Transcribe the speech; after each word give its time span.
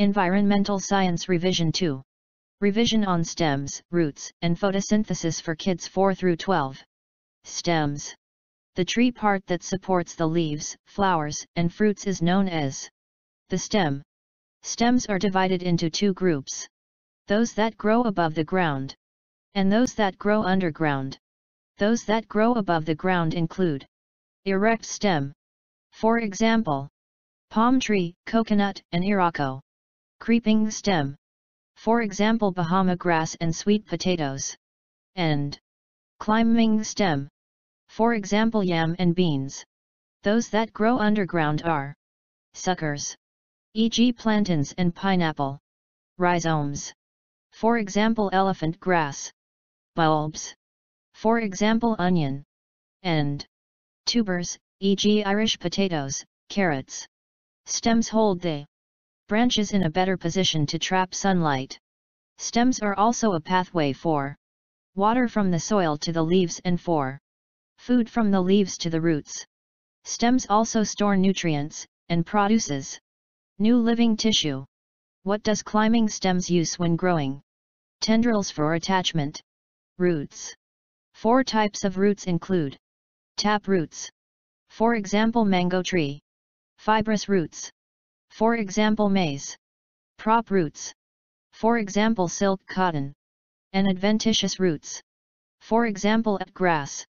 Environmental 0.00 0.78
Science 0.78 1.28
Revision 1.28 1.72
2. 1.72 2.00
Revision 2.60 3.04
on 3.04 3.24
stems, 3.24 3.82
roots, 3.90 4.30
and 4.42 4.56
photosynthesis 4.56 5.42
for 5.42 5.56
kids 5.56 5.88
4 5.88 6.14
through 6.14 6.36
12. 6.36 6.80
Stems. 7.42 8.14
The 8.76 8.84
tree 8.84 9.10
part 9.10 9.44
that 9.48 9.64
supports 9.64 10.14
the 10.14 10.28
leaves, 10.28 10.76
flowers, 10.86 11.44
and 11.56 11.74
fruits 11.74 12.06
is 12.06 12.22
known 12.22 12.48
as 12.48 12.88
the 13.48 13.58
stem. 13.58 14.04
Stems 14.62 15.06
are 15.06 15.18
divided 15.18 15.64
into 15.64 15.90
two 15.90 16.14
groups. 16.14 16.68
Those 17.26 17.52
that 17.54 17.76
grow 17.76 18.02
above 18.02 18.36
the 18.36 18.44
ground. 18.44 18.94
And 19.56 19.72
those 19.72 19.94
that 19.94 20.16
grow 20.16 20.44
underground. 20.44 21.18
Those 21.78 22.04
that 22.04 22.28
grow 22.28 22.52
above 22.52 22.84
the 22.84 22.94
ground 22.94 23.34
include 23.34 23.84
erect 24.44 24.84
stem. 24.84 25.32
For 25.90 26.20
example, 26.20 26.88
palm 27.50 27.80
tree, 27.80 28.14
coconut, 28.26 28.80
and 28.92 29.02
iroko. 29.02 29.60
Creeping 30.20 30.70
stem. 30.70 31.16
For 31.76 32.02
example 32.02 32.52
Bahama 32.52 32.96
grass 32.96 33.34
and 33.40 33.54
sweet 33.54 33.86
potatoes. 33.86 34.56
And 35.14 35.58
climbing 36.18 36.84
stem. 36.84 37.28
For 37.88 38.14
example 38.14 38.62
yam 38.62 38.96
and 38.98 39.14
beans. 39.14 39.64
Those 40.22 40.50
that 40.50 40.72
grow 40.72 40.98
underground 40.98 41.62
are 41.62 41.94
suckers. 42.52 43.16
E.g. 43.74 44.12
plantains 44.12 44.72
and 44.76 44.94
pineapple. 44.94 45.60
Rhizomes. 46.18 46.92
For 47.52 47.78
example 47.78 48.28
elephant 48.32 48.80
grass. 48.80 49.32
Bulbs. 49.94 50.54
For 51.14 51.40
example 51.40 51.96
onion. 51.98 52.44
And 53.02 53.46
tubers, 54.06 54.58
e.g. 54.80 55.24
Irish 55.24 55.58
potatoes, 55.58 56.24
carrots. 56.48 57.06
Stems 57.66 58.08
hold 58.08 58.40
the 58.40 58.66
branches 59.28 59.72
in 59.72 59.82
a 59.82 59.90
better 59.90 60.16
position 60.16 60.64
to 60.64 60.78
trap 60.78 61.14
sunlight. 61.14 61.78
Stems 62.38 62.80
are 62.80 62.94
also 62.94 63.34
a 63.34 63.40
pathway 63.40 63.92
for 63.92 64.34
water 64.94 65.28
from 65.28 65.50
the 65.50 65.60
soil 65.60 65.98
to 65.98 66.12
the 66.12 66.22
leaves 66.22 66.60
and 66.64 66.80
for 66.80 67.20
food 67.76 68.08
from 68.08 68.30
the 68.30 68.40
leaves 68.40 68.78
to 68.78 68.90
the 68.90 69.00
roots. 69.00 69.46
Stems 70.04 70.46
also 70.48 70.82
store 70.82 71.14
nutrients, 71.14 71.86
and 72.08 72.24
produces 72.24 72.98
new 73.58 73.76
living 73.76 74.16
tissue. 74.16 74.64
What 75.24 75.42
does 75.42 75.62
climbing 75.62 76.08
stems 76.08 76.48
use 76.48 76.78
when 76.78 76.96
growing? 76.96 77.42
Tendrils 78.00 78.50
for 78.50 78.74
attachment. 78.74 79.42
Roots. 79.98 80.54
Four 81.12 81.44
types 81.44 81.84
of 81.84 81.98
roots 81.98 82.24
include 82.24 82.78
tap 83.36 83.68
roots. 83.68 84.10
For 84.70 84.94
example 84.94 85.44
mango 85.44 85.82
tree. 85.82 86.20
Fibrous 86.78 87.28
roots. 87.28 87.70
For 88.38 88.54
example 88.54 89.08
maize. 89.08 89.58
Prop 90.16 90.52
roots. 90.52 90.94
For 91.50 91.78
example 91.78 92.28
silk 92.28 92.64
cotton. 92.68 93.12
And 93.72 93.88
adventitious 93.88 94.60
roots. 94.60 95.02
For 95.60 95.86
example 95.86 96.38
at 96.40 96.54
grass. 96.54 97.04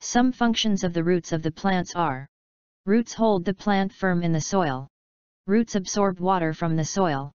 Some 0.00 0.32
functions 0.32 0.82
of 0.82 0.92
the 0.92 1.04
roots 1.04 1.30
of 1.30 1.44
the 1.44 1.52
plants 1.52 1.94
are. 1.94 2.26
Roots 2.86 3.14
hold 3.14 3.44
the 3.44 3.54
plant 3.54 3.92
firm 3.92 4.24
in 4.24 4.32
the 4.32 4.40
soil. 4.40 4.88
Roots 5.46 5.76
absorb 5.76 6.18
water 6.18 6.52
from 6.52 6.74
the 6.74 6.84
soil. 6.84 7.30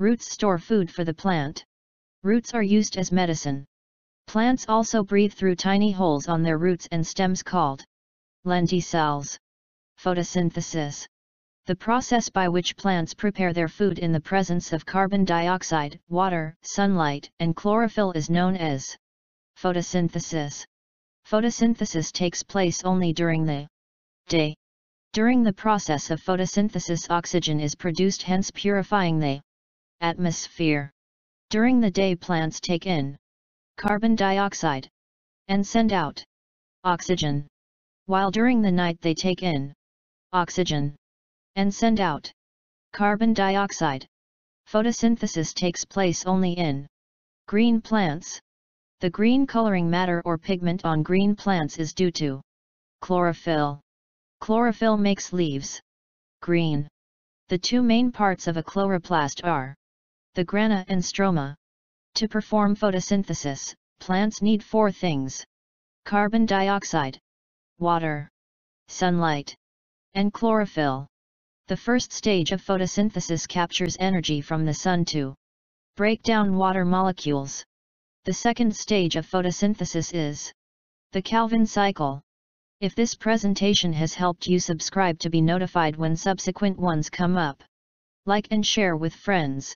Roots 0.00 0.28
store 0.28 0.58
food 0.58 0.90
for 0.90 1.04
the 1.04 1.14
plant. 1.14 1.64
Roots 2.24 2.52
are 2.52 2.64
used 2.64 2.96
as 2.96 3.12
medicine. 3.12 3.64
Plants 4.26 4.66
also 4.68 5.04
breathe 5.04 5.34
through 5.34 5.54
tiny 5.54 5.92
holes 5.92 6.26
on 6.26 6.42
their 6.42 6.58
roots 6.58 6.88
and 6.90 7.06
stems 7.06 7.44
called 7.44 7.84
lenticels. 8.44 9.38
Photosynthesis 10.00 11.06
the 11.64 11.76
process 11.76 12.28
by 12.28 12.48
which 12.48 12.76
plants 12.76 13.14
prepare 13.14 13.52
their 13.52 13.68
food 13.68 14.00
in 14.00 14.10
the 14.10 14.20
presence 14.20 14.72
of 14.72 14.84
carbon 14.84 15.24
dioxide, 15.24 16.00
water, 16.08 16.56
sunlight, 16.62 17.30
and 17.38 17.54
chlorophyll 17.54 18.10
is 18.12 18.28
known 18.28 18.56
as 18.56 18.96
photosynthesis. 19.56 20.66
Photosynthesis 21.24 22.10
takes 22.10 22.42
place 22.42 22.82
only 22.82 23.12
during 23.12 23.46
the 23.46 23.68
day. 24.26 24.56
During 25.12 25.44
the 25.44 25.52
process 25.52 26.10
of 26.10 26.20
photosynthesis 26.20 27.08
oxygen 27.10 27.60
is 27.60 27.76
produced 27.76 28.22
hence 28.22 28.50
purifying 28.50 29.20
the 29.20 29.40
atmosphere. 30.00 30.90
During 31.48 31.80
the 31.80 31.92
day 31.92 32.16
plants 32.16 32.58
take 32.58 32.86
in 32.86 33.16
carbon 33.76 34.16
dioxide 34.16 34.88
and 35.46 35.64
send 35.64 35.92
out 35.92 36.24
oxygen, 36.82 37.46
while 38.06 38.32
during 38.32 38.62
the 38.62 38.72
night 38.72 39.00
they 39.00 39.14
take 39.14 39.44
in 39.44 39.72
oxygen 40.32 40.96
and 41.56 41.74
send 41.74 42.00
out 42.00 42.32
carbon 42.92 43.32
dioxide. 43.32 44.06
Photosynthesis 44.68 45.54
takes 45.54 45.84
place 45.84 46.24
only 46.26 46.52
in 46.52 46.86
green 47.48 47.80
plants. 47.80 48.40
The 49.00 49.10
green 49.10 49.46
coloring 49.46 49.90
matter 49.90 50.22
or 50.24 50.38
pigment 50.38 50.84
on 50.84 51.02
green 51.02 51.34
plants 51.34 51.78
is 51.78 51.92
due 51.92 52.10
to 52.12 52.40
chlorophyll. 53.00 53.80
Chlorophyll 54.40 54.96
makes 54.96 55.32
leaves 55.32 55.80
green. 56.40 56.88
The 57.48 57.58
two 57.58 57.82
main 57.82 58.12
parts 58.12 58.46
of 58.46 58.56
a 58.56 58.62
chloroplast 58.62 59.44
are 59.44 59.74
the 60.34 60.44
grana 60.44 60.84
and 60.88 61.02
stroma. 61.02 61.54
To 62.14 62.28
perform 62.28 62.76
photosynthesis, 62.76 63.74
plants 64.00 64.40
need 64.40 64.62
four 64.64 64.90
things. 64.90 65.44
Carbon 66.04 66.46
dioxide, 66.46 67.18
water, 67.78 68.30
sunlight, 68.88 69.54
and 70.14 70.32
chlorophyll. 70.32 71.06
The 71.68 71.76
first 71.76 72.12
stage 72.12 72.50
of 72.50 72.60
photosynthesis 72.60 73.46
captures 73.46 73.96
energy 74.00 74.40
from 74.40 74.64
the 74.64 74.74
sun 74.74 75.04
to 75.06 75.36
break 75.96 76.22
down 76.24 76.56
water 76.56 76.84
molecules. 76.84 77.64
The 78.24 78.32
second 78.32 78.74
stage 78.74 79.14
of 79.14 79.30
photosynthesis 79.30 80.12
is 80.12 80.52
the 81.12 81.22
Calvin 81.22 81.64
cycle. 81.66 82.20
If 82.80 82.96
this 82.96 83.14
presentation 83.14 83.92
has 83.92 84.14
helped 84.14 84.48
you 84.48 84.58
subscribe 84.58 85.20
to 85.20 85.30
be 85.30 85.40
notified 85.40 85.94
when 85.94 86.16
subsequent 86.16 86.80
ones 86.80 87.08
come 87.08 87.36
up. 87.36 87.62
Like 88.26 88.48
and 88.50 88.66
share 88.66 88.96
with 88.96 89.14
friends. 89.14 89.70